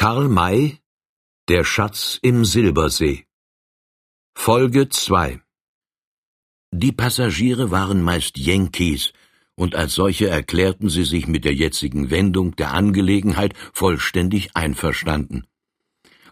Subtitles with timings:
[0.00, 0.78] Karl May
[1.48, 3.24] Der Schatz im Silbersee
[4.32, 5.40] Folge 2
[6.70, 9.12] Die Passagiere waren meist Yankees,
[9.56, 15.48] und als solche erklärten sie sich mit der jetzigen Wendung der Angelegenheit vollständig einverstanden.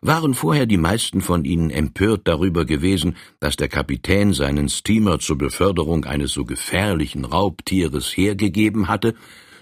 [0.01, 5.39] Waren vorher die meisten von ihnen empört darüber gewesen, dass der Kapitän seinen Steamer zur
[5.39, 9.17] Beförderung eines so gefährlichen Raubtieres hergegeben hatte,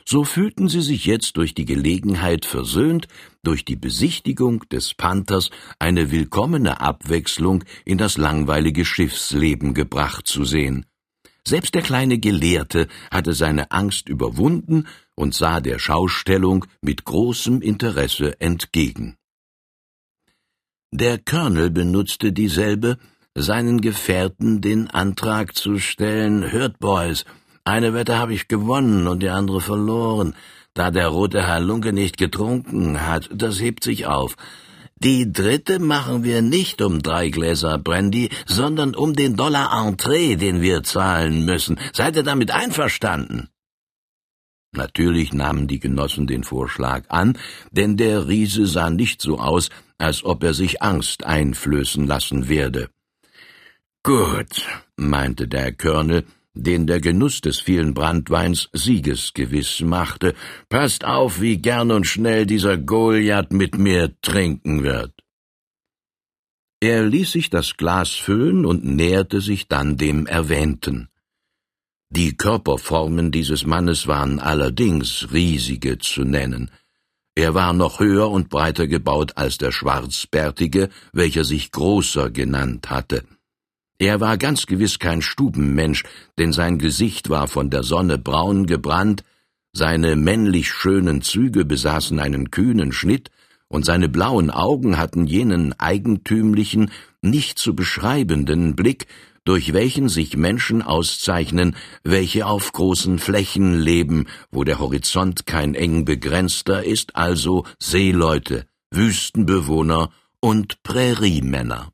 [0.07, 3.09] so fühlten sie sich jetzt durch die Gelegenheit versöhnt,
[3.43, 10.87] durch die Besichtigung des Panthers eine willkommene Abwechslung in das langweilige Schiffsleben gebracht zu sehen.
[11.47, 18.41] Selbst der kleine Gelehrte hatte seine Angst überwunden und sah der Schaustellung mit großem Interesse
[18.41, 19.17] entgegen.
[20.91, 22.99] Der Colonel benutzte dieselbe,
[23.35, 27.25] seinen Gefährten den Antrag zu stellen, Hört, Boys,
[27.65, 30.35] eine Wette habe ich gewonnen und die andere verloren.
[30.75, 34.37] Da der rote Halunke nicht getrunken hat, das hebt sich auf.
[34.97, 40.61] Die dritte machen wir nicht um drei Gläser Brandy, sondern um den Dollar Entree, den
[40.63, 41.79] wir zahlen müssen.
[41.93, 43.49] Seid ihr damit einverstanden?
[44.73, 47.39] Natürlich nahmen die Genossen den Vorschlag an,
[47.71, 52.89] denn der Riese sah nicht so aus, als ob er sich Angst einflößen lassen werde.
[54.03, 60.35] Gut, meinte der Colonel, den der Genuss des vielen Brandweins siegesgewiss machte.
[60.69, 65.13] Passt auf, wie gern und schnell dieser Goliath mit mir trinken wird.
[66.81, 71.09] Er ließ sich das Glas füllen und näherte sich dann dem Erwähnten.
[72.11, 76.71] Die Körperformen dieses Mannes waren allerdings riesige zu nennen.
[77.35, 83.25] Er war noch höher und breiter gebaut als der Schwarzbärtige, welcher sich Großer genannt hatte.
[83.99, 86.03] Er war ganz gewiss kein Stubenmensch,
[86.39, 89.23] denn sein Gesicht war von der Sonne braun gebrannt,
[89.73, 93.31] seine männlich schönen Züge besaßen einen kühnen Schnitt,
[93.69, 96.91] und seine blauen Augen hatten jenen eigentümlichen,
[97.23, 99.07] nicht zu beschreibenden Blick,
[99.45, 106.05] durch welchen sich Menschen auszeichnen, welche auf großen Flächen leben, wo der Horizont kein eng
[106.05, 111.94] begrenzter ist, also Seeleute, Wüstenbewohner und Präriemänner.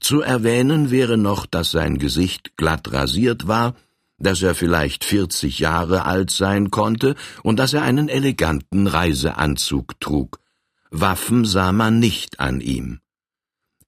[0.00, 3.74] Zu erwähnen wäre noch, dass sein Gesicht glatt rasiert war,
[4.18, 10.40] dass er vielleicht vierzig Jahre alt sein konnte und dass er einen eleganten Reiseanzug trug.
[10.90, 13.00] Waffen sah man nicht an ihm.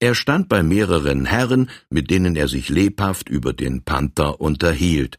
[0.01, 5.19] Er stand bei mehreren Herren, mit denen er sich lebhaft über den Panther unterhielt.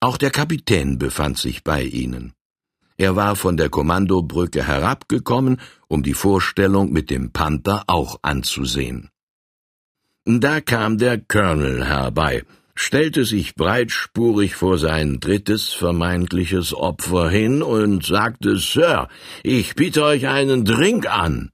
[0.00, 2.32] Auch der Kapitän befand sich bei ihnen.
[2.96, 9.10] Er war von der Kommandobrücke herabgekommen, um die Vorstellung mit dem Panther auch anzusehen.
[10.28, 12.42] Da kam der Colonel herbei,
[12.74, 19.06] stellte sich breitspurig vor sein drittes vermeintliches Opfer hin und sagte, Sir,
[19.44, 21.50] ich biete euch einen Drink an.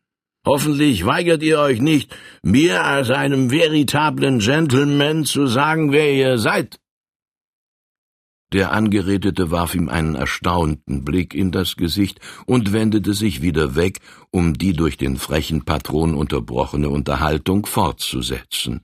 [0.46, 6.78] Hoffentlich weigert ihr euch nicht, mir als einem veritablen Gentleman zu sagen, wer ihr seid.
[8.52, 14.00] Der Angeredete warf ihm einen erstaunten Blick in das Gesicht und wendete sich wieder weg,
[14.30, 18.82] um die durch den frechen Patron unterbrochene Unterhaltung fortzusetzen.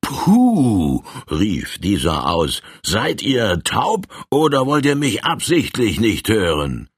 [0.00, 6.88] Puh, rief dieser aus, seid ihr taub oder wollt ihr mich absichtlich nicht hören?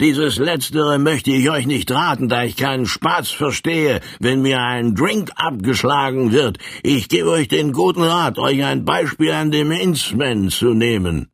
[0.00, 4.94] Dieses Letztere möchte ich euch nicht raten, da ich keinen Spaß verstehe, wenn mir ein
[4.94, 6.58] Drink abgeschlagen wird.
[6.82, 11.30] Ich gebe euch den guten Rat, euch ein Beispiel an dem Innsman zu nehmen.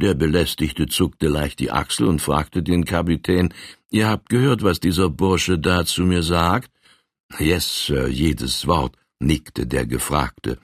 [0.00, 3.52] Der Belästigte zuckte leicht die Achsel und fragte den Kapitän,
[3.90, 6.70] »Ihr habt gehört, was dieser Bursche da zu mir sagt?«
[7.40, 10.58] »Yes, Sir, jedes Wort«, nickte der Gefragte.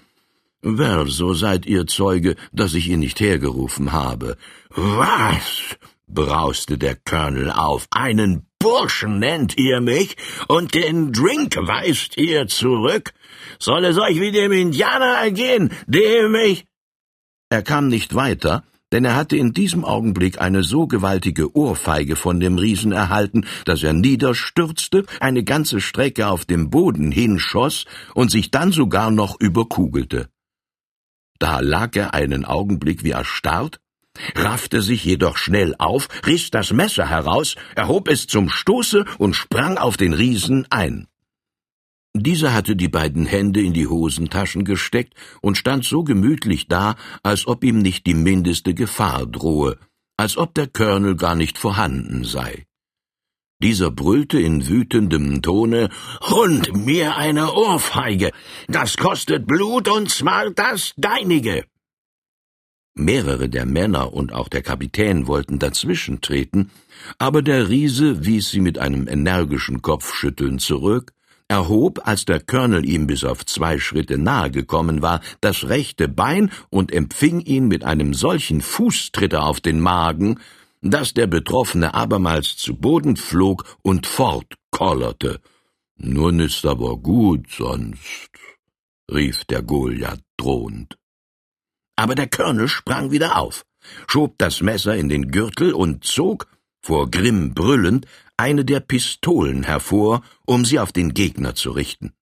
[0.62, 4.36] »Well, so seid ihr Zeuge, dass ich ihn nicht hergerufen habe.«
[4.70, 7.88] »Was?« brauste der Colonel auf.
[7.90, 13.12] »Einen Burschen nennt ihr mich, und den Drink weist ihr zurück?
[13.58, 16.66] Soll es euch wie dem Indianer ergehen, dem ich...«
[17.50, 18.62] Er kam nicht weiter,
[18.94, 23.82] denn er hatte in diesem Augenblick eine so gewaltige Ohrfeige von dem Riesen erhalten, dass
[23.82, 30.28] er niederstürzte, eine ganze Strecke auf dem Boden hinschoss und sich dann sogar noch überkugelte.
[31.40, 33.80] Da lag er einen Augenblick wie erstarrt,
[34.36, 39.76] raffte sich jedoch schnell auf, riss das Messer heraus, erhob es zum Stoße und sprang
[39.76, 41.08] auf den Riesen ein.
[42.16, 46.94] Dieser hatte die beiden Hände in die Hosentaschen gesteckt und stand so gemütlich da,
[47.24, 49.78] als ob ihm nicht die mindeste Gefahr drohe,
[50.16, 52.66] als ob der Colonel gar nicht vorhanden sei.
[53.60, 55.88] Dieser brüllte in wütendem Tone
[56.20, 58.30] Hund, mir eine Ohrfeige.
[58.68, 61.64] Das kostet Blut und zwar das deinige.
[62.96, 66.70] Mehrere der Männer und auch der Kapitän wollten dazwischentreten,
[67.18, 71.13] aber der Riese wies sie mit einem energischen Kopfschütteln zurück,
[71.48, 76.50] erhob, als der Colonel ihm bis auf zwei Schritte nahe gekommen war, das rechte Bein
[76.70, 80.40] und empfing ihn mit einem solchen Fußtritter auf den Magen,
[80.80, 85.40] dass der Betroffene abermals zu Boden flog und fortkollerte.
[85.96, 88.30] Nun ist aber gut, sonst,
[89.10, 90.98] rief der Goliath drohend.
[91.96, 93.64] Aber der Colonel sprang wieder auf,
[94.08, 96.48] schob das Messer in den Gürtel und zog,
[96.84, 102.12] vor Grimm brüllend, eine der Pistolen hervor, um sie auf den Gegner zu richten.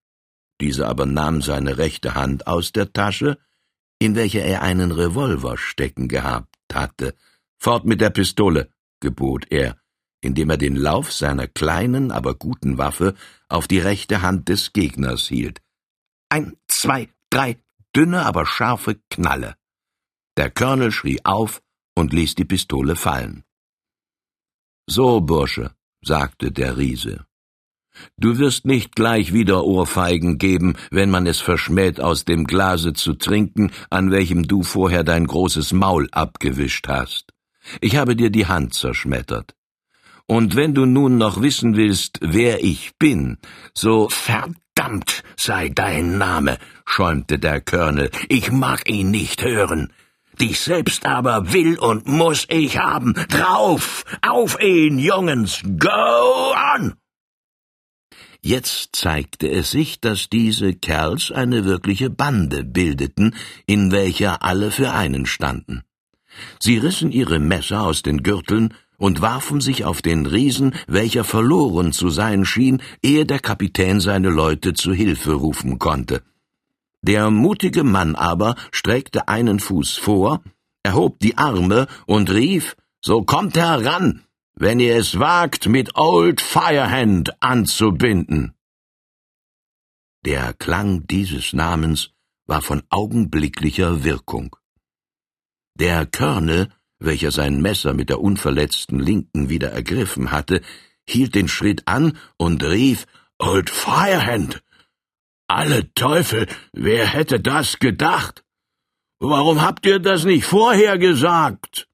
[0.61, 3.39] Dieser aber nahm seine rechte Hand aus der Tasche,
[3.99, 7.17] in welcher er einen Revolver stecken gehabt hatte,
[7.59, 8.71] Fort mit der Pistole,
[9.01, 9.79] gebot er,
[10.21, 13.15] indem er den Lauf seiner kleinen, aber guten Waffe
[13.49, 15.61] auf die rechte Hand des Gegners hielt.
[16.29, 17.59] Ein, zwei, drei,
[17.97, 19.57] dünne, aber scharfe Knalle.
[20.37, 21.63] Der Colonel schrie auf
[21.97, 23.43] und ließ die Pistole fallen.
[24.95, 25.71] So, Bursche,
[26.03, 27.25] sagte der Riese.
[28.19, 33.15] Du wirst nicht gleich wieder Ohrfeigen geben, wenn man es verschmäht, aus dem Glase zu
[33.15, 37.33] trinken, an welchem du vorher dein großes Maul abgewischt hast.
[37.81, 39.55] Ich habe dir die Hand zerschmettert.
[40.27, 43.39] Und wenn du nun noch wissen willst, wer ich bin,
[43.73, 48.11] so verdammt sei dein Name, schäumte der Colonel.
[48.29, 49.91] Ich mag ihn nicht hören.
[50.43, 53.15] Dich selbst aber will und muss ich haben.
[53.29, 54.05] Drauf!
[54.23, 55.63] Auf ihn, Jungens!
[55.79, 56.95] Go on!
[58.41, 63.37] Jetzt zeigte es sich, dass diese Kerls eine wirkliche Bande bildeten,
[63.67, 65.83] in welcher alle für einen standen.
[66.59, 71.93] Sie rissen ihre Messer aus den Gürteln und warfen sich auf den Riesen, welcher verloren
[71.93, 76.25] zu sein schien, ehe der Kapitän seine Leute zu Hilfe rufen konnte.
[77.03, 80.43] Der mutige Mann aber streckte einen Fuß vor,
[80.83, 84.23] erhob die Arme und rief, so kommt heran,
[84.55, 88.55] wenn ihr es wagt, mit Old Firehand anzubinden.
[90.25, 92.11] Der Klang dieses Namens
[92.47, 94.55] war von augenblicklicher Wirkung.
[95.75, 96.69] Der Colonel,
[97.01, 100.61] welcher sein Messer mit der unverletzten Linken wieder ergriffen hatte,
[101.09, 103.07] hielt den Schritt an und rief
[103.39, 104.63] Old Firehand.
[105.61, 108.43] Alle Teufel, wer hätte das gedacht?
[109.21, 111.89] Warum habt ihr das nicht vorher gesagt?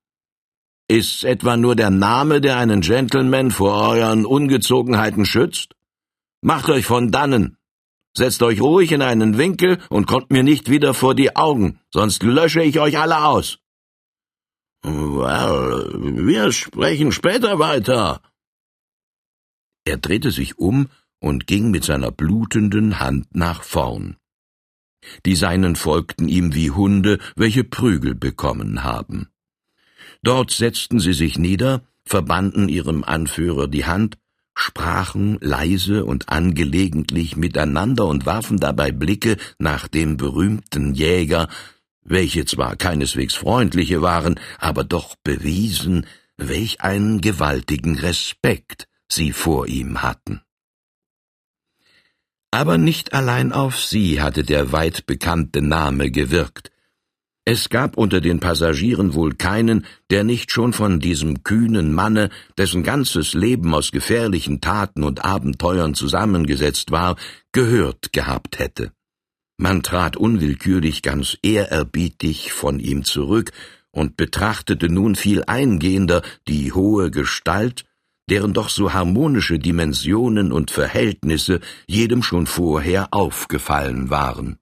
[0.88, 5.74] Ist's etwa nur der Name, der einen Gentleman vor euren Ungezogenheiten schützt?
[6.40, 7.58] Macht euch von dannen,
[8.16, 12.24] Setzt euch ruhig in einen Winkel und kommt mir nicht wieder vor die Augen, sonst
[12.24, 13.58] lösche ich euch alle aus.
[14.82, 15.90] Well,
[16.26, 18.20] wir sprechen später weiter.
[19.84, 20.88] Er drehte sich um
[21.20, 24.16] und ging mit seiner blutenden Hand nach vorn.
[25.24, 29.28] Die Seinen folgten ihm wie Hunde, welche Prügel bekommen haben.
[30.22, 34.18] Dort setzten sie sich nieder, verbanden ihrem Anführer die Hand,
[34.54, 41.48] sprachen leise und angelegentlich miteinander und warfen dabei Blicke nach dem berühmten Jäger,
[42.02, 46.06] welche zwar keineswegs freundliche waren, aber doch bewiesen,
[46.36, 50.40] welch einen gewaltigen Respekt sie vor ihm hatten.
[52.50, 56.70] Aber nicht allein auf sie hatte der weit bekannte Name gewirkt.
[57.44, 62.28] Es gab unter den Passagieren wohl keinen, der nicht schon von diesem kühnen Manne,
[62.58, 67.16] dessen ganzes Leben aus gefährlichen Taten und Abenteuern zusammengesetzt war,
[67.52, 68.92] gehört gehabt hätte.
[69.56, 73.50] Man trat unwillkürlich ganz ehrerbietig von ihm zurück
[73.90, 77.86] und betrachtete nun viel eingehender die hohe Gestalt,
[78.30, 84.58] deren doch so harmonische Dimensionen und Verhältnisse jedem schon vorher aufgefallen waren.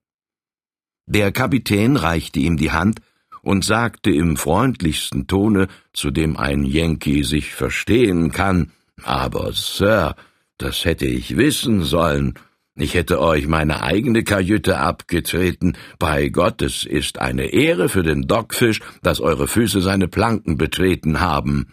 [1.07, 3.01] Der Kapitän reichte ihm die Hand
[3.43, 10.17] und sagte im freundlichsten Tone, zu dem ein Yankee sich verstehen kann, aber, Sir,
[10.59, 12.35] das hätte ich wissen sollen,
[12.79, 15.79] ich hätte euch meine eigene Kajüte abgetreten.
[15.99, 21.21] Bei Gott, es ist eine Ehre für den Dockfisch, dass eure Füße seine Planken betreten
[21.21, 21.69] haben.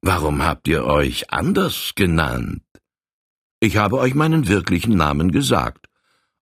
[0.00, 2.62] Warum habt ihr euch anders genannt?
[3.60, 5.86] Ich habe euch meinen wirklichen Namen gesagt.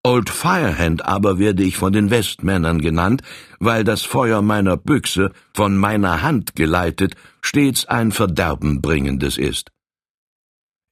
[0.03, 3.23] Old Firehand aber werde ich von den Westmännern genannt,
[3.59, 9.71] weil das Feuer meiner Büchse, von meiner Hand geleitet, stets ein Verderbenbringendes ist.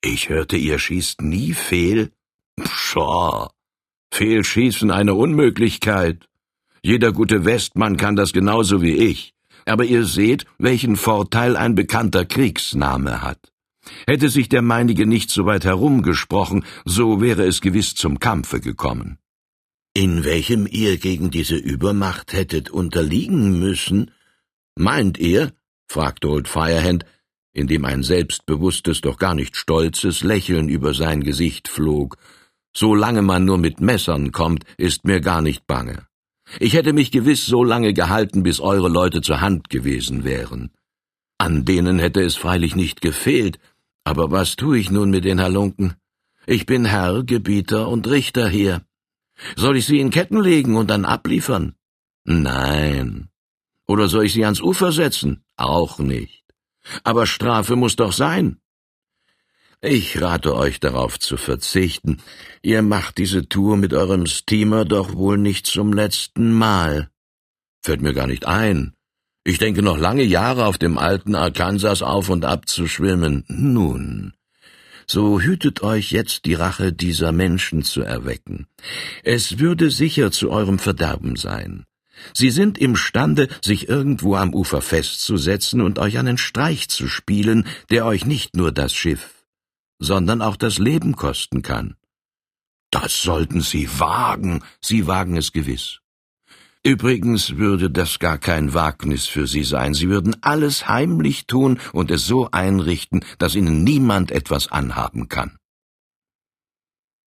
[0.01, 2.13] Ich hörte, ihr schießt nie fehl.
[2.57, 3.51] Pshaw!
[4.13, 6.29] Fehlschießen eine Unmöglichkeit.
[6.83, 9.35] Jeder gute Westmann kann das genauso wie ich.
[9.65, 13.39] Aber ihr seht, welchen Vorteil ein bekannter Kriegsname hat.
[14.07, 19.19] Hätte sich der meinige nicht so weit herumgesprochen, so wäre es gewiss zum Kampfe gekommen.
[19.95, 24.11] In welchem ihr gegen diese Übermacht hättet unterliegen müssen,
[24.77, 25.53] Meint ihr?
[25.87, 27.05] fragte Old Firehand,
[27.53, 32.17] indem ein selbstbewusstes, doch gar nicht stolzes Lächeln über sein Gesicht flog.
[32.75, 36.07] Solange man nur mit Messern kommt, ist mir gar nicht bange.
[36.61, 40.71] Ich hätte mich gewiss so lange gehalten, bis eure Leute zur Hand gewesen wären.
[41.39, 43.59] An denen hätte es freilich nicht gefehlt,
[44.05, 45.95] aber was tue ich nun mit den Halunken?
[46.47, 48.83] Ich bin Herr, Gebieter und Richter hier.
[49.57, 51.75] Soll ich sie in Ketten legen und dann abliefern?
[52.25, 53.29] Nein.
[53.87, 55.45] Oder soll ich sie ans Ufer setzen?
[55.57, 56.45] Auch nicht.
[57.05, 58.62] Aber Strafe muss doch sein.
[59.85, 62.19] Ich rate euch darauf zu verzichten.
[62.63, 67.11] Ihr macht diese Tour mit eurem Steamer doch wohl nicht zum letzten Mal.
[67.83, 68.93] Fällt mir gar nicht ein.
[69.43, 73.45] Ich denke noch lange Jahre auf dem alten Arkansas auf und ab zu schwimmen.
[73.49, 74.35] Nun,
[75.09, 78.69] so hütet euch jetzt die Rache dieser Menschen zu erwecken.
[79.25, 81.87] Es würde sicher zu eurem Verderben sein.
[82.35, 88.07] Sie sind imstande, sich irgendwo am Ufer festzusetzen und euch einen Streich zu spielen, der
[88.07, 89.42] euch nicht nur das Schiff,
[90.03, 91.97] sondern auch das Leben kosten kann.
[92.91, 96.01] Das sollten Sie wagen, Sie wagen es gewiss.
[96.85, 99.95] Übrigens würde das gar kein Wagnis für Sie sein.
[99.95, 105.57] Sie würden alles heimlich tun und es so einrichten, dass Ihnen niemand etwas anhaben kann.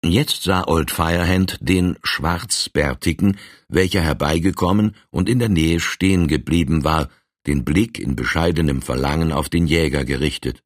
[0.04, 3.38] Jetzt sah Old Firehand den Schwarzbärtigen,
[3.68, 7.08] welcher herbeigekommen und in der Nähe stehen geblieben war,
[7.46, 10.62] den Blick in bescheidenem Verlangen auf den Jäger gerichtet.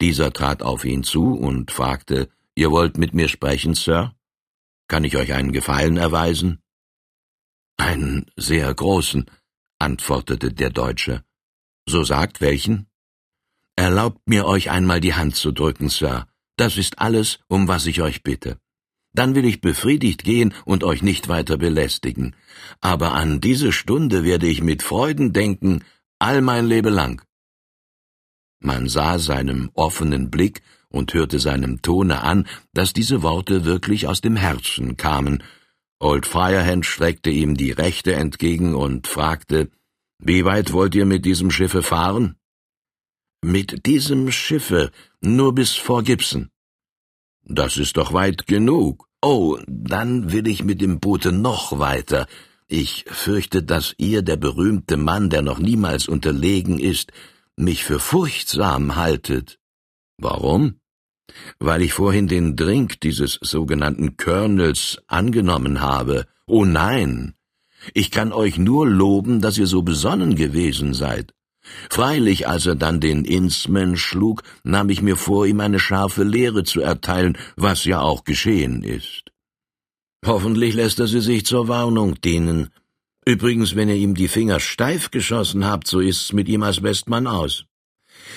[0.00, 4.14] Dieser trat auf ihn zu und fragte, Ihr wollt mit mir sprechen, Sir?
[4.88, 6.60] Kann ich euch einen Gefallen erweisen?
[7.76, 9.26] Einen sehr großen,
[9.78, 11.24] antwortete der Deutsche.
[11.86, 12.86] So sagt welchen?
[13.76, 16.26] Erlaubt mir euch einmal die Hand zu drücken, Sir.
[16.56, 18.58] Das ist alles, um was ich euch bitte.
[19.12, 22.34] Dann will ich befriedigt gehen und euch nicht weiter belästigen.
[22.80, 25.84] Aber an diese Stunde werde ich mit Freuden denken,
[26.18, 27.22] all mein Leben lang.
[28.60, 34.20] Man sah seinem offenen Blick und hörte seinem Tone an, dass diese Worte wirklich aus
[34.20, 35.42] dem Herzen kamen,
[36.00, 39.68] Old Firehand streckte ihm die rechte entgegen und fragte,
[40.20, 42.36] »Wie weit wollt ihr mit diesem Schiffe fahren?«
[43.42, 46.50] »Mit diesem Schiffe nur bis vor Gibson.«
[47.42, 49.08] »Das ist doch weit genug.
[49.20, 52.28] Oh, dann will ich mit dem Boote noch weiter.
[52.68, 57.10] Ich fürchte, dass ihr, der berühmte Mann, der noch niemals unterlegen ist,
[57.58, 59.58] mich für furchtsam haltet.«
[60.18, 60.80] »Warum?«
[61.60, 66.24] weil ich vorhin den Drink dieses sogenannten Colonels angenommen habe.
[66.46, 67.34] Oh nein,
[67.94, 71.34] ich kann euch nur loben, dass ihr so besonnen gewesen seid.
[71.90, 76.64] Freilich, als er dann den Innsman schlug, nahm ich mir vor, ihm eine scharfe Lehre
[76.64, 79.24] zu erteilen, was ja auch geschehen ist.
[80.24, 82.70] Hoffentlich lässt er sie sich zur Warnung dienen.
[83.34, 87.26] Übrigens, wenn ihr ihm die Finger steif geschossen habt, so ist's mit ihm als Westmann
[87.26, 87.66] aus.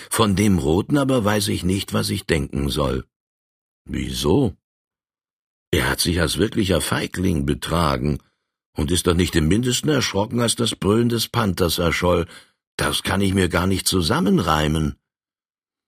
[0.09, 3.05] Von dem Roten aber weiß ich nicht, was ich denken soll.
[3.85, 4.53] Wieso?
[5.71, 8.19] Er hat sich als wirklicher Feigling betragen
[8.75, 12.27] und ist doch nicht im mindesten erschrocken, als das Brüllen des Panthers erscholl.
[12.75, 14.97] Das kann ich mir gar nicht zusammenreimen.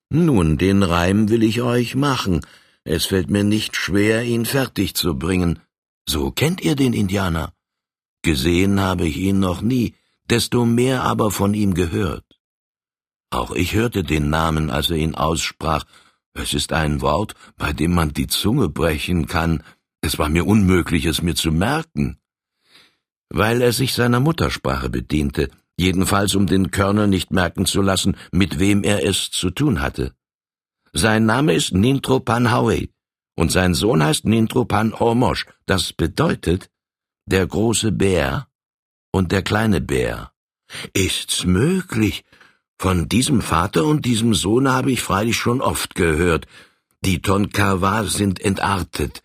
[0.10, 2.40] Nun, den Reim will ich euch machen.
[2.86, 5.60] Es fällt mir nicht schwer, ihn fertig zu bringen.
[6.08, 7.52] So kennt ihr den Indianer.
[8.24, 9.96] Gesehen habe ich ihn noch nie,
[10.30, 12.24] desto mehr aber von ihm gehört.
[13.30, 15.84] Auch ich hörte den Namen, als er ihn aussprach.
[16.34, 19.62] Es ist ein Wort, bei dem man die Zunge brechen kann.
[20.02, 22.18] Es war mir unmöglich, es mir zu merken.
[23.30, 28.58] Weil er sich seiner Muttersprache bediente, jedenfalls um den Körner nicht merken zu lassen, mit
[28.58, 30.14] wem er es zu tun hatte.
[30.94, 32.88] Sein Name ist Nintro Panhaue
[33.36, 35.46] und sein Sohn heißt Nintro Pan Hormosh.
[35.66, 36.70] Das bedeutet
[37.26, 38.48] der große Bär
[39.12, 40.32] und der kleine Bär.
[40.94, 42.24] Ist's möglich,
[42.80, 46.48] von diesem Vater und diesem Sohn habe ich freilich schon oft gehört.
[47.06, 49.22] Die Tonkawa sind entartet.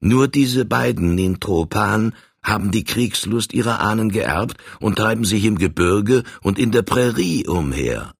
[0.00, 6.22] Nur diese beiden Nintropan haben die Kriegslust ihrer Ahnen geerbt und treiben sich im Gebirge
[6.42, 8.12] und in der Prärie umher.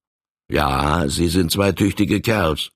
[0.51, 2.71] Ja, sie sind zwei tüchtige Kerls.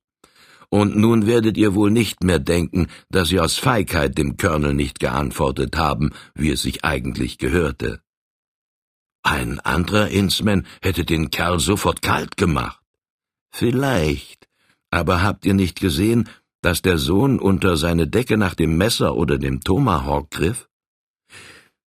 [0.72, 5.00] Und nun werdet ihr wohl nicht mehr denken, dass sie aus Feigheit dem Colonel nicht
[5.00, 8.00] geantwortet haben, wie es sich eigentlich gehörte.
[9.22, 12.80] Ein anderer Innsman hätte den Kerl sofort kalt gemacht.
[13.50, 14.48] Vielleicht,
[14.90, 16.26] aber habt ihr nicht gesehen,
[16.62, 20.70] dass der Sohn unter seine Decke nach dem Messer oder dem Tomahawk griff?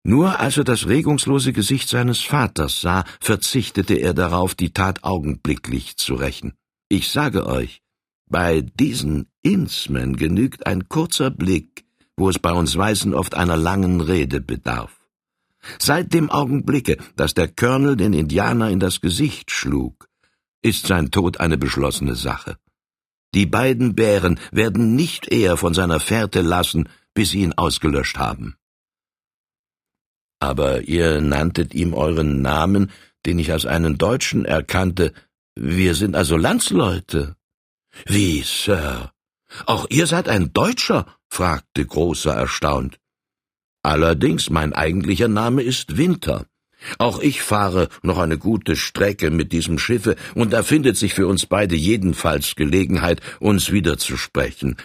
[0.06, 5.98] Nur als er das regungslose Gesicht seines Vaters sah, verzichtete er darauf, die Tat augenblicklich
[5.98, 6.54] zu rächen.
[6.88, 7.82] Ich sage euch,
[8.30, 14.02] bei diesen Innsmen genügt ein kurzer Blick, wo es bei uns Weißen oft einer langen
[14.02, 14.96] Rede bedarf.
[15.80, 20.08] Seit dem Augenblicke, dass der Colonel den Indianer in das Gesicht schlug,
[20.62, 22.58] ist sein Tod eine beschlossene Sache.
[23.34, 28.56] Die beiden Bären werden nicht eher von seiner Fährte lassen, bis sie ihn ausgelöscht haben.
[30.40, 32.92] Aber ihr nanntet ihm euren Namen,
[33.26, 35.14] den ich als einen Deutschen erkannte.
[35.56, 37.36] Wir sind also Landsleute.
[38.06, 39.12] Wie, Sir?
[39.66, 41.06] Auch ihr seid ein Deutscher?
[41.28, 43.00] fragte Großer erstaunt.
[43.84, 46.46] Allerdings, mein eigentlicher Name ist Winter.
[46.98, 51.28] Auch ich fahre noch eine gute Strecke mit diesem Schiffe, und da findet sich für
[51.28, 54.78] uns beide jedenfalls Gelegenheit, uns wiederzusprechen.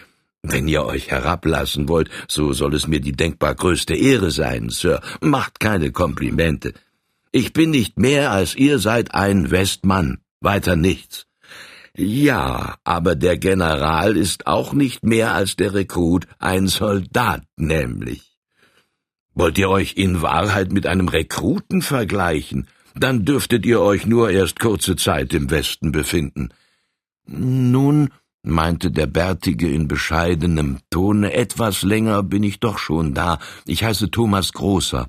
[0.43, 5.01] Wenn ihr euch herablassen wollt, so soll es mir die denkbar größte Ehre sein, Sir.
[5.21, 6.73] Macht keine Komplimente.
[7.31, 11.24] Ich bin nicht mehr als ihr seid ein Westmann, weiter nichts.
[11.97, 18.37] Ja, aber der General ist auch nicht mehr als der Rekrut, ein Soldat nämlich.
[19.33, 22.67] Wollt ihr euch in Wahrheit mit einem Rekruten vergleichen?
[22.95, 26.49] Dann dürftet ihr euch nur erst kurze Zeit im Westen befinden.
[27.27, 28.09] Nun,
[28.43, 33.39] meinte der Bärtige in bescheidenem Tone, etwas länger bin ich doch schon da.
[33.65, 35.07] Ich heiße Thomas Großer.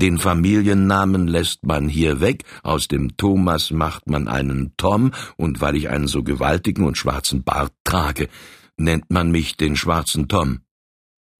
[0.00, 5.76] Den Familiennamen lässt man hier weg, aus dem Thomas macht man einen Tom, und weil
[5.76, 8.28] ich einen so gewaltigen und schwarzen Bart trage,
[8.76, 10.60] nennt man mich den schwarzen Tom.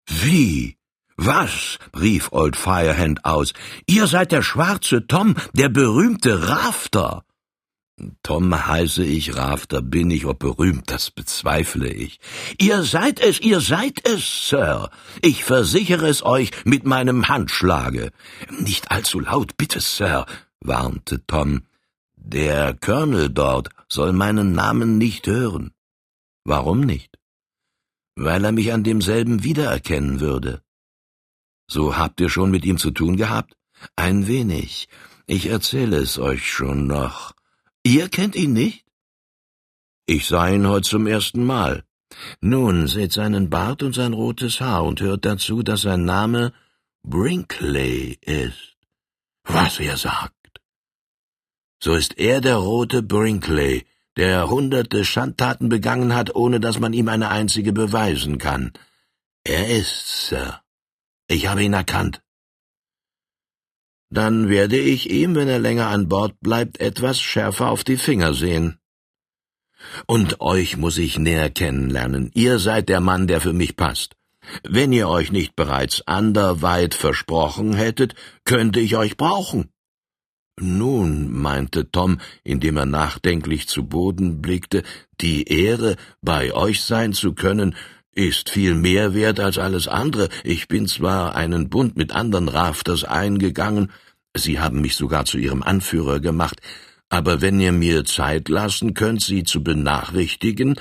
[0.08, 0.76] Wie?
[1.16, 1.78] Was?
[1.98, 3.54] rief Old Firehand aus.
[3.86, 7.24] Ihr seid der schwarze Tom, der berühmte Rafter.
[8.24, 12.18] Tom heiße ich, Rafter bin ich, ob berühmt, das bezweifle ich.
[12.58, 14.90] Ihr seid es, ihr seid es, Sir.
[15.22, 18.10] Ich versichere es euch mit meinem Handschlage.
[18.58, 20.26] Nicht allzu laut, bitte, Sir,
[20.60, 21.62] warnte Tom.
[22.16, 25.72] Der Colonel dort soll meinen Namen nicht hören.
[26.42, 27.18] Warum nicht?
[28.16, 30.62] Weil er mich an demselben wiedererkennen würde.
[31.68, 33.56] So habt ihr schon mit ihm zu tun gehabt?
[33.94, 34.88] Ein wenig.
[35.26, 37.34] Ich erzähle es euch schon noch.
[37.86, 38.86] Ihr kennt ihn nicht?
[40.06, 41.84] Ich sah ihn heute zum ersten Mal.
[42.40, 46.54] Nun, seht seinen Bart und sein rotes Haar und hört dazu, dass sein Name
[47.02, 48.76] Brinkley ist.
[49.44, 50.60] Was er sagt.
[51.82, 53.84] So ist er der rote Brinkley,
[54.16, 58.72] der hunderte Schandtaten begangen hat, ohne dass man ihm eine einzige beweisen kann.
[59.44, 60.62] Er ist's, Sir.
[61.28, 62.22] Ich habe ihn erkannt.
[64.14, 68.32] Dann werde ich ihm, wenn er länger an Bord bleibt, etwas schärfer auf die Finger
[68.32, 68.78] sehen.
[70.06, 72.30] Und euch muss ich näher kennenlernen.
[72.32, 74.14] Ihr seid der Mann, der für mich passt.
[74.62, 79.70] Wenn ihr euch nicht bereits anderweit versprochen hättet, könnte ich euch brauchen.
[80.60, 84.84] Nun, meinte Tom, indem er nachdenklich zu Boden blickte,
[85.20, 87.74] die Ehre, bei euch sein zu können,
[88.14, 90.28] ist viel mehr wert als alles andere.
[90.44, 93.90] Ich bin zwar einen Bund mit anderen Rafters eingegangen,
[94.36, 96.60] Sie haben mich sogar zu Ihrem Anführer gemacht,
[97.08, 100.74] aber wenn ihr mir Zeit lassen könnt, Sie zu benachrichtigen,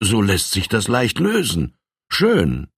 [0.00, 1.74] so lässt sich das leicht lösen.
[2.08, 2.68] Schön.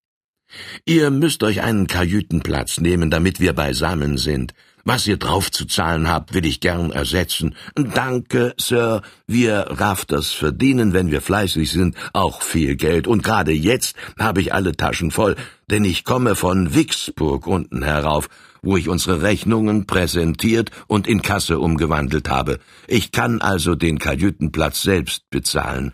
[0.85, 4.55] Ihr müsst euch einen Kajütenplatz nehmen, damit wir beisammen sind.
[4.85, 7.57] Was ihr draufzuzahlen habt, will ich gern ersetzen.
[7.75, 9.03] Danke, Sir.
[9.27, 13.09] Wir Rafters verdienen, wenn wir fleißig sind, auch viel Geld.
[13.09, 15.35] Und gerade jetzt habe ich alle Taschen voll,
[15.69, 18.29] denn ich komme von Vicksburg unten herauf,
[18.63, 22.59] wo ich unsere Rechnungen präsentiert und in Kasse umgewandelt habe.
[22.87, 25.93] Ich kann also den Kajütenplatz selbst bezahlen.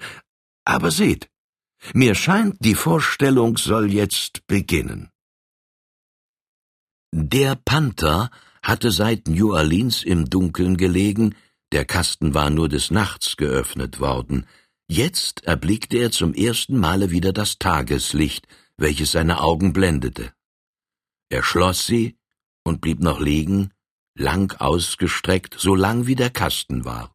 [0.65, 1.29] Aber seht,
[1.95, 5.11] mir scheint, die Vorstellung soll jetzt beginnen.
[7.13, 8.31] Der Panther
[8.63, 11.35] hatte seit New Orleans im Dunkeln gelegen,
[11.73, 14.47] der Kasten war nur des Nachts geöffnet worden.
[14.89, 18.47] Jetzt erblickte er zum ersten Male wieder das Tageslicht,
[18.77, 20.33] welches seine Augen blendete.
[21.31, 22.17] Er schloss sie
[22.65, 23.71] und blieb noch liegen,
[24.15, 27.15] lang ausgestreckt, so lang wie der Kasten war.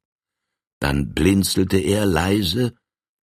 [0.79, 2.73] Dann blinzelte er leise,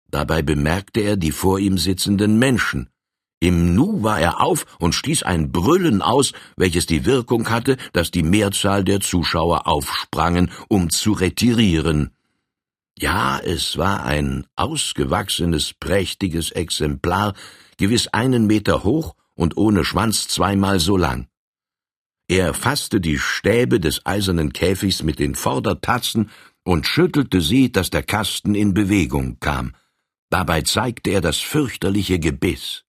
[0.08, 2.92] dabei bemerkte er die vor ihm sitzenden Menschen,
[3.42, 8.12] im Nu war er auf und stieß ein Brüllen aus, welches die Wirkung hatte, dass
[8.12, 12.12] die Mehrzahl der Zuschauer aufsprangen, um zu retirieren.
[12.96, 17.35] Ja, es war ein ausgewachsenes, prächtiges Exemplar,
[17.78, 21.26] gewiss einen Meter hoch und ohne Schwanz zweimal so lang.
[22.28, 26.30] Er fasste die Stäbe des eisernen Käfigs mit den Vordertatzen
[26.64, 29.74] und schüttelte sie, dass der Kasten in Bewegung kam.
[30.30, 32.85] Dabei zeigte er das fürchterliche Gebiss.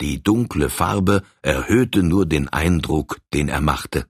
[0.00, 4.06] Die dunkle Farbe erhöhte nur den Eindruck, den er machte.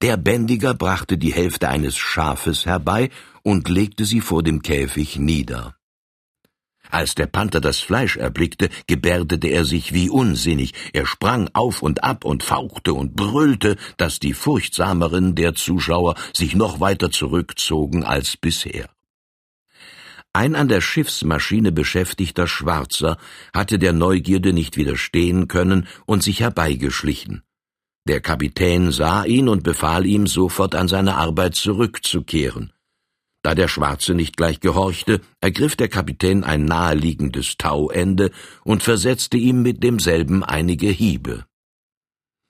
[0.00, 3.10] Der Bändiger brachte die Hälfte eines Schafes herbei
[3.42, 5.76] und legte sie vor dem Käfig nieder.
[6.92, 10.74] Als der Panther das Fleisch erblickte, gebärdete er sich wie unsinnig.
[10.92, 16.54] Er sprang auf und ab und fauchte und brüllte, dass die furchtsameren der Zuschauer sich
[16.54, 18.90] noch weiter zurückzogen als bisher.
[20.34, 23.16] Ein an der Schiffsmaschine beschäftigter Schwarzer
[23.54, 27.42] hatte der Neugierde nicht widerstehen können und sich herbeigeschlichen.
[28.06, 32.74] Der Kapitän sah ihn und befahl ihm, sofort an seine Arbeit zurückzukehren.
[33.42, 38.30] Da der Schwarze nicht gleich gehorchte, ergriff der Kapitän ein naheliegendes Tauende
[38.64, 41.44] und versetzte ihm mit demselben einige Hiebe.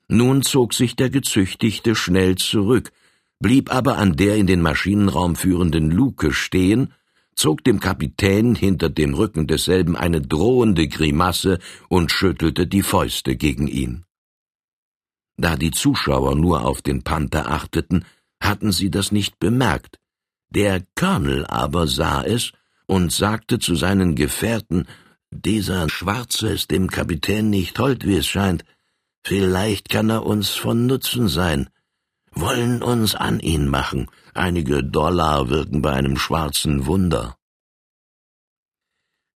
[0.08, 2.92] Nun zog sich der Gezüchtigte schnell zurück,
[3.38, 6.92] blieb aber an der in den Maschinenraum führenden Luke stehen,
[7.34, 13.66] zog dem Kapitän hinter dem Rücken desselben eine drohende Grimasse und schüttelte die Fäuste gegen
[13.66, 14.04] ihn.
[15.38, 18.04] Da die Zuschauer nur auf den Panther achteten,
[18.38, 19.98] hatten sie das nicht bemerkt,
[20.52, 22.52] der Colonel aber sah es
[22.86, 24.86] und sagte zu seinen Gefährten,
[25.30, 28.64] dieser Schwarze ist dem Kapitän nicht hold, wie es scheint.
[29.24, 31.70] Vielleicht kann er uns von Nutzen sein.
[32.32, 34.08] Wollen uns an ihn machen.
[34.34, 37.36] Einige Dollar wirken bei einem schwarzen Wunder.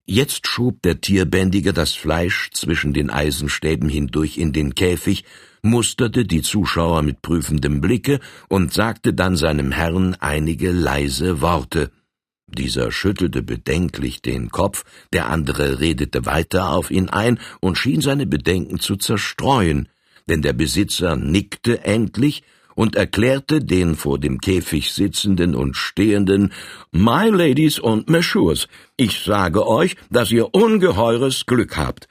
[0.05, 5.25] Jetzt schob der Tierbändiger das Fleisch zwischen den Eisenstäben hindurch in den Käfig
[5.61, 11.91] musterte die Zuschauer mit prüfendem Blicke und sagte dann seinem Herrn einige leise Worte.
[12.47, 18.25] Dieser schüttelte bedenklich den Kopf, der andere redete weiter auf ihn ein und schien seine
[18.25, 19.89] Bedenken zu zerstreuen,
[20.29, 22.43] denn der Besitzer nickte endlich
[22.77, 26.53] und erklärte den vor dem Käfig sitzenden und stehenden
[26.91, 32.07] My Ladies und Messieurs, ich sage euch, dass ihr ungeheures Glück habt.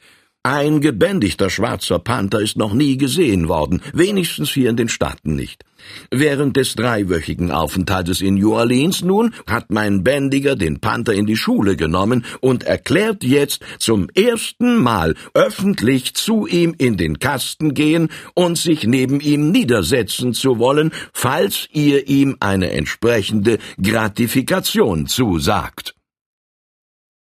[0.48, 5.64] Ein gebändigter schwarzer Panther ist noch nie gesehen worden, wenigstens hier in den Staaten nicht.
[6.12, 11.37] Während des dreiwöchigen Aufenthaltes in New Orleans nun hat mein Bändiger den Panther in die
[11.37, 18.09] Schule genommen und erklärt jetzt zum ersten Mal öffentlich zu ihm in den Kasten gehen
[18.35, 25.96] und sich neben ihm niedersetzen zu wollen, falls ihr ihm eine entsprechende Gratifikation zusagt.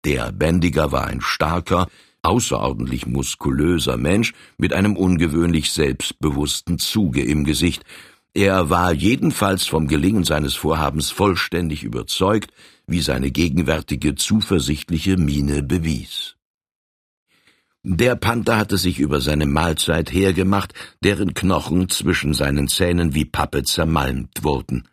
[0.05, 1.89] Der Bändiger war ein starker,
[2.25, 7.85] außerordentlich muskulöser Mensch mit einem ungewöhnlich selbstbewussten Zuge im Gesicht.
[8.33, 12.53] Er war jedenfalls vom Gelingen seines Vorhabens vollständig überzeugt,
[12.87, 16.35] wie seine gegenwärtige zuversichtliche Miene bewies.
[17.87, 23.63] Der Panther hatte sich über seine Mahlzeit hergemacht, deren Knochen zwischen seinen Zähnen wie Pappe
[23.63, 24.89] zermalmt wurden.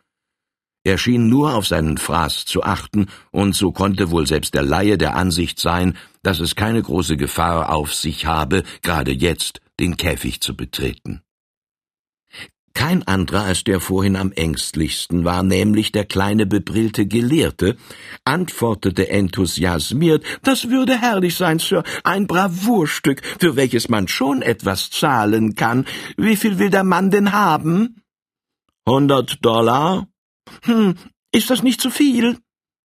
[0.84, 4.98] Er schien nur auf seinen Fraß zu achten, und so konnte wohl selbst der Laie
[4.98, 10.40] der Ansicht sein, dass es keine große Gefahr auf sich habe, gerade jetzt den Käfig
[10.40, 11.22] zu betreten.
[12.74, 17.76] Kein anderer als der vorhin am ängstlichsten war, nämlich der kleine bebrillte Gelehrte,
[18.24, 25.54] antwortete enthusiasmiert, das würde herrlich sein, Sir, ein Bravourstück, für welches man schon etwas zahlen
[25.54, 25.84] kann.
[26.16, 28.02] Wie viel will der Mann denn haben?
[28.88, 30.08] Hundert Dollar?
[30.62, 30.94] Hm,
[31.32, 32.38] ist das nicht zu viel?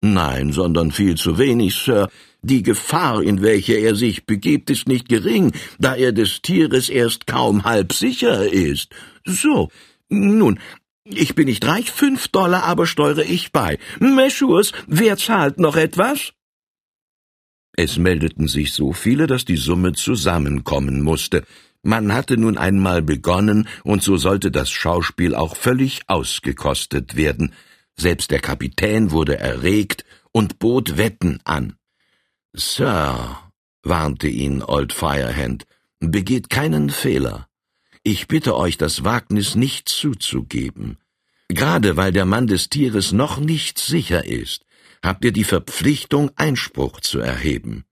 [0.02, 2.10] Nein, sondern viel zu wenig, Sir.
[2.42, 7.26] Die Gefahr, in welche er sich begibt, ist nicht gering, da er des Tieres erst
[7.26, 8.94] kaum halb sicher ist.
[9.26, 9.70] So,
[10.10, 10.60] nun,
[11.06, 13.80] ich bin nicht reich, fünf Dollar aber steuere ich bei.
[14.00, 16.34] Meschurs, wer zahlt noch etwas?
[17.78, 21.44] Es meldeten sich so viele, dass die Summe zusammenkommen musste.
[21.88, 27.54] Man hatte nun einmal begonnen, und so sollte das Schauspiel auch völlig ausgekostet werden.
[27.96, 31.76] Selbst der Kapitän wurde erregt und bot Wetten an.
[32.54, 33.38] Sir,
[33.84, 35.68] warnte ihn Old Firehand,
[36.00, 37.48] begeht keinen Fehler.
[38.02, 40.98] Ich bitte euch, das Wagnis nicht zuzugeben.
[41.50, 44.66] Gerade weil der Mann des Tieres noch nicht sicher ist,
[45.04, 47.86] habt ihr die Verpflichtung, Einspruch zu erheben.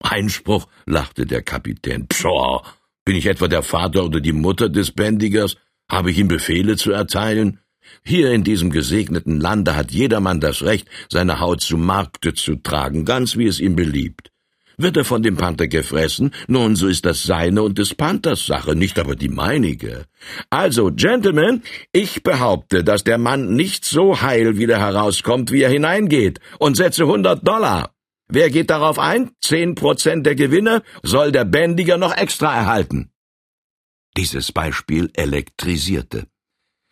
[0.00, 2.08] Einspruch, lachte der Kapitän.
[2.08, 2.64] Pshaw,
[3.06, 5.56] bin ich etwa der Vater oder die Mutter des Bändigers?
[5.88, 7.60] Habe ich ihm Befehle zu erteilen?
[8.04, 13.04] Hier in diesem gesegneten Lande hat jedermann das Recht, seine Haut zu Markte zu tragen,
[13.04, 14.32] ganz wie es ihm beliebt.
[14.76, 18.74] Wird er von dem Panther gefressen, nun so ist das seine und des Panthers Sache,
[18.74, 20.04] nicht aber die meinige.
[20.50, 26.40] Also, Gentlemen, ich behaupte, dass der Mann nicht so heil wieder herauskommt, wie er hineingeht,
[26.58, 27.95] und setze hundert Dollar.
[28.28, 29.30] Wer geht darauf ein?
[29.40, 33.10] Zehn Prozent der Gewinne soll der Bändiger noch extra erhalten.
[34.16, 36.26] Dieses Beispiel elektrisierte.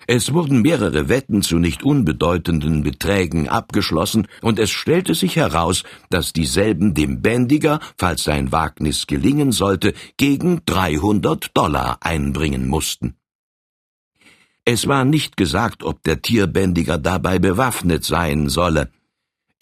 [0.07, 6.35] Es wurden mehrere Wetten zu nicht unbedeutenden Beträgen abgeschlossen, und es stellte sich heraus, dass
[6.35, 13.17] dieselben dem Bändiger, falls sein Wagnis gelingen sollte, gegen dreihundert Dollar einbringen mussten.
[14.67, 18.91] Es war nicht gesagt, ob der Tierbändiger dabei bewaffnet sein solle.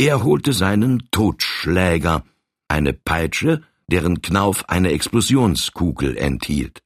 [0.04, 2.24] Er holte seinen Totschläger,
[2.66, 6.80] eine Peitsche, deren Knauf eine Explosionskugel enthielt.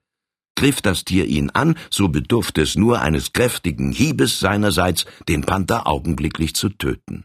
[0.54, 5.86] Griff das Tier ihn an, so bedurfte es nur eines kräftigen Hiebes seinerseits, den Panther
[5.86, 7.24] augenblicklich zu töten.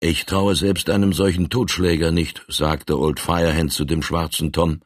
[0.00, 4.80] Ich traue selbst einem solchen Totschläger nicht, sagte Old Firehand zu dem schwarzen Tom.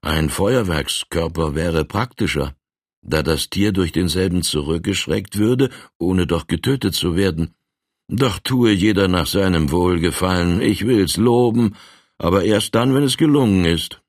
[0.00, 2.56] Ein Feuerwerkskörper wäre praktischer,
[3.02, 7.54] da das Tier durch denselben zurückgeschreckt würde, ohne doch getötet zu werden.
[8.08, 11.76] Doch tue jeder nach seinem Wohlgefallen, ich will's loben,
[12.16, 14.00] aber erst dann, wenn es gelungen ist.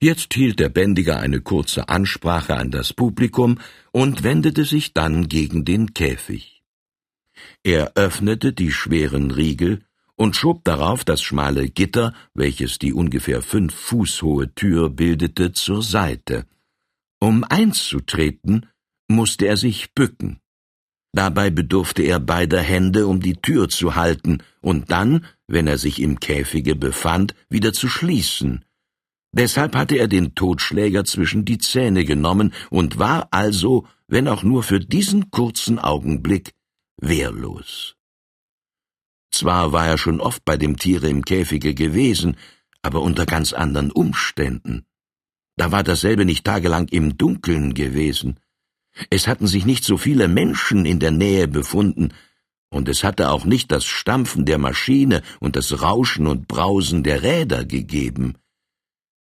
[0.00, 3.58] Jetzt hielt der Bändiger eine kurze Ansprache an das Publikum
[3.92, 6.62] und wendete sich dann gegen den Käfig.
[7.62, 9.84] Er öffnete die schweren Riegel
[10.16, 15.82] und schob darauf das schmale Gitter, welches die ungefähr fünf Fuß hohe Tür bildete, zur
[15.82, 16.46] Seite.
[17.20, 18.66] Um einzutreten,
[19.08, 20.40] musste er sich bücken.
[21.14, 26.02] Dabei bedurfte er beider Hände, um die Tür zu halten und dann, wenn er sich
[26.02, 28.64] im Käfige befand, wieder zu schließen.
[29.30, 34.64] Deshalb hatte er den Totschläger zwischen die Zähne genommen und war also, wenn auch nur
[34.64, 36.52] für diesen kurzen Augenblick,
[37.00, 37.94] wehrlos.
[39.32, 42.36] Zwar war er schon oft bei dem Tiere im Käfige gewesen,
[42.82, 44.84] aber unter ganz anderen Umständen.
[45.56, 48.40] Da war dasselbe nicht tagelang im Dunkeln gewesen.
[49.10, 52.12] Es hatten sich nicht so viele Menschen in der Nähe befunden,
[52.70, 57.22] und es hatte auch nicht das Stampfen der Maschine und das Rauschen und Brausen der
[57.22, 58.34] Räder gegeben.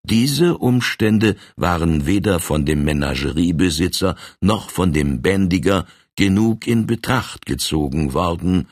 [0.03, 8.13] Diese Umstände waren weder von dem Menageriebesitzer noch von dem Bändiger genug in Betracht gezogen
[8.13, 8.67] worden,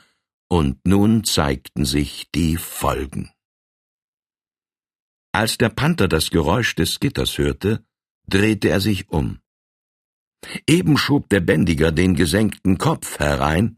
[0.47, 3.31] und nun zeigten sich die Folgen.
[5.31, 7.83] Als der Panther das Geräusch des Gitters hörte,
[8.27, 9.39] drehte er sich um.
[10.67, 13.77] Eben schob der Bändiger den gesenkten Kopf herein.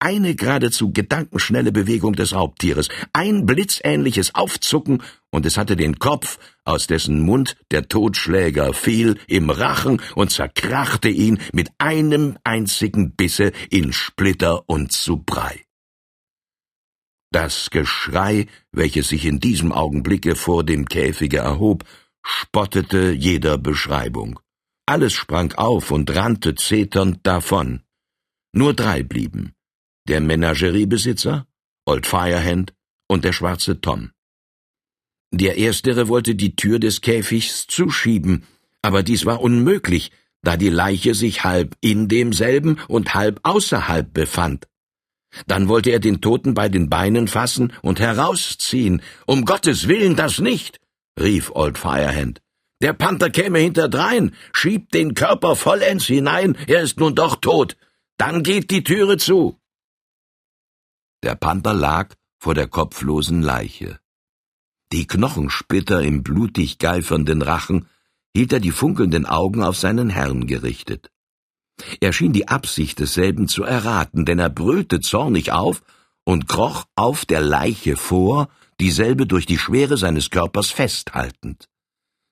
[0.00, 6.86] Eine geradezu gedankenschnelle Bewegung des Raubtieres, ein blitzähnliches Aufzucken, und es hatte den Kopf, aus
[6.86, 13.92] dessen Mund der Totschläger fiel, im Rachen und zerkrachte ihn mit einem einzigen Bisse in
[13.92, 15.64] Splitter und zu Brei.
[17.30, 21.84] Das Geschrei, welches sich in diesem Augenblicke vor dem Käfige erhob,
[22.22, 24.40] spottete jeder Beschreibung.
[24.88, 27.82] Alles sprang auf und rannte zeternd davon.
[28.54, 29.52] Nur drei blieben.
[30.08, 31.46] Der Menageriebesitzer,
[31.84, 32.72] Old Firehand
[33.06, 34.12] und der schwarze Tom.
[35.30, 38.44] Der erstere wollte die Tür des Käfigs zuschieben,
[38.80, 44.68] aber dies war unmöglich, da die Leiche sich halb in demselben und halb außerhalb befand.
[45.46, 49.02] Dann wollte er den Toten bei den Beinen fassen und herausziehen.
[49.26, 50.80] Um Gottes Willen das nicht,
[51.20, 52.40] rief Old Firehand.
[52.80, 57.76] Der Panther käme hinterdrein, schiebt den Körper vollends hinein, er ist nun doch tot.
[58.18, 59.58] Dann geht die Türe zu.
[61.24, 63.98] Der Panther lag vor der kopflosen Leiche.
[64.92, 67.88] Die Knochensplitter im blutig geifernden Rachen
[68.34, 71.10] hielt er die funkelnden Augen auf seinen Herrn gerichtet.
[72.00, 75.82] Er schien die Absicht desselben zu erraten, denn er brüllte zornig auf
[76.24, 78.48] und kroch auf der Leiche vor,
[78.80, 81.68] dieselbe durch die Schwere seines Körpers festhaltend.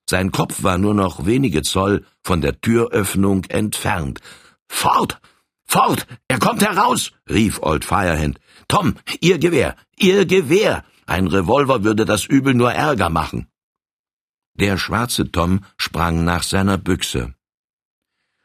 [0.09, 4.21] Sein Kopf war nur noch wenige Zoll von der Türöffnung entfernt.
[4.67, 5.19] Fort!
[5.65, 6.07] Fort!
[6.29, 7.11] Er kommt heraus!
[7.29, 8.39] rief Old Firehand.
[8.69, 9.75] Tom, Ihr Gewehr!
[9.97, 10.85] Ihr Gewehr!
[11.05, 13.47] Ein Revolver würde das Übel nur Ärger machen.
[14.55, 17.33] Der schwarze Tom sprang nach seiner Büchse.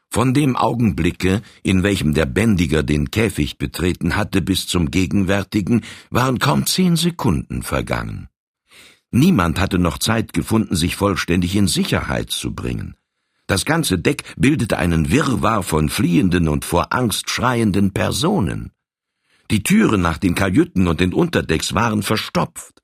[0.09, 6.37] Von dem Augenblicke, in welchem der Bändiger den Käfig betreten hatte, bis zum gegenwärtigen, waren
[6.39, 8.29] kaum zehn Sekunden vergangen.
[9.15, 12.95] Niemand hatte noch Zeit gefunden, sich vollständig in Sicherheit zu bringen.
[13.45, 18.71] Das ganze Deck bildete einen Wirrwarr von fliehenden und vor Angst schreienden Personen.
[19.51, 22.81] Die Türen nach den Kajüten und den Unterdecks waren verstopft.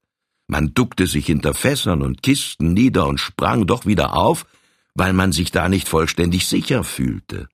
[0.47, 4.45] Man duckte sich hinter Fässern und Kisten nieder und sprang doch wieder auf,
[4.93, 7.49] weil man sich da nicht vollständig sicher fühlte.